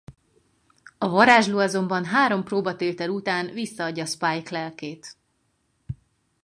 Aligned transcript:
A 0.97 1.09
varázsló 1.09 1.57
azonban 1.57 2.05
három 2.05 2.43
próbatétel 2.43 3.09
után 3.09 3.53
visszaadja 3.53 4.05
Spike 4.05 4.51
lelkét. 4.57 5.15